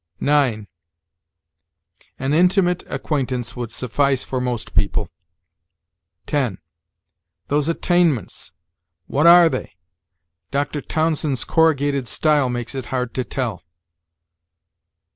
[0.19, 0.67] 9.
[2.17, 5.11] An intimate acquaintance would suffice for most people.
[6.25, 6.57] 10.
[7.49, 8.51] Those attainments!
[9.05, 9.75] What are they?
[10.49, 10.81] Dr.
[10.81, 13.61] Townsend's corrugated style makes it hard to tell.